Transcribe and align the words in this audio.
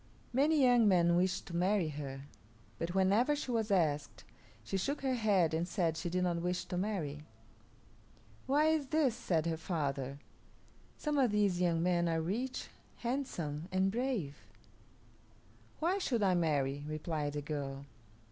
Many 0.33 0.63
young 0.63 0.87
men 0.87 1.15
wished 1.15 1.45
to 1.45 1.55
marry 1.55 1.89
her, 1.89 2.21
but 2.79 2.95
whenever 2.95 3.35
she 3.35 3.51
was 3.51 3.69
asked 3.69 4.23
she 4.63 4.75
shook 4.75 5.01
her 5.01 5.13
head 5.13 5.53
and 5.53 5.67
said 5.67 5.95
she 5.95 6.09
did 6.09 6.23
not 6.23 6.37
wish 6.41 6.65
to 6.65 6.75
marry. 6.75 7.21
"Why 8.47 8.65
is 8.69 8.87
this?" 8.87 9.13
said 9.13 9.45
her 9.45 9.57
father. 9.57 10.17
"Some 10.97 11.19
of 11.19 11.29
these 11.29 11.61
young 11.61 11.83
men 11.83 12.09
are 12.09 12.19
rich, 12.19 12.69
handsome, 12.97 13.67
and 13.71 13.91
brave." 13.91 14.37
"Why 15.79 15.99
should 15.99 16.23
I 16.23 16.33
marry?" 16.33 16.83
replied 16.87 17.33
the 17.33 17.43
girl. 17.43 17.85